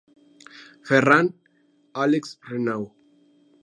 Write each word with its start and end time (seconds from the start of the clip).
Ferran: 0.91 1.29
Àlex 2.07 2.35
Renau. 2.53 2.93